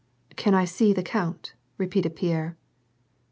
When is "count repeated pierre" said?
1.03-2.57